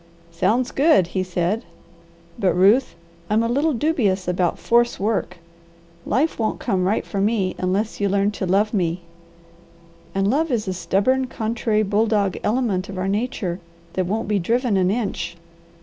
[0.31, 1.63] "Sounds good!" he said.
[2.39, 2.95] "But, Ruth,
[3.29, 5.37] I'm a little dubious about force work.
[6.07, 9.01] Life won't come right for me unless you learn to love me,
[10.15, 13.59] and love is a stubborn, contrary bulldog element of our nature
[13.93, 15.37] that won't be driven an inch.